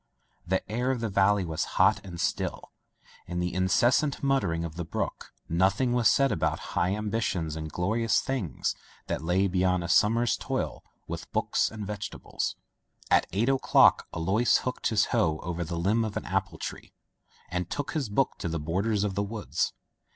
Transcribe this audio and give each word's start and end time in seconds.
The 0.47 0.67
air 0.67 0.89
of 0.89 0.99
the 0.99 1.09
valley 1.09 1.45
was 1.45 1.63
hot 1.77 2.03
and 2.03 2.19
still. 2.19 2.71
In 3.27 3.39
the 3.39 3.53
incessant 3.53 4.23
mut 4.23 4.41
ter 4.41 4.51
of 4.65 4.75
the 4.75 4.83
brook 4.83 5.31
nothing 5.47 5.93
was 5.93 6.09
said 6.09 6.31
about 6.31 6.73
high 6.73 6.95
ambitions 6.95 7.55
and 7.55 7.67
the 7.67 7.69
glorious 7.69 8.19
things 8.19 8.73
that 9.05 9.23
lay 9.23 9.47
beyond 9.47 9.83
a 9.83 9.87
summer's 9.87 10.35
toil 10.37 10.83
with 11.05 11.31
books 11.31 11.69
and 11.69 11.85
vegetables. 11.85 12.55
At 13.11 13.27
eight 13.31 13.47
o'clock 13.47 14.07
Alois 14.11 14.61
hooked 14.63 14.87
his 14.87 15.05
hoe 15.13 15.37
over 15.43 15.63
the 15.63 15.77
limb 15.77 16.03
of 16.03 16.17
an 16.17 16.25
apple 16.25 16.57
tree, 16.57 16.93
and 17.51 17.69
took 17.69 17.91
his 17.91 18.09
book 18.09 18.39
to 18.39 18.49
the 18.49 18.59
border 18.59 18.93
of 18.93 19.13
the 19.13 19.21
woods. 19.21 19.71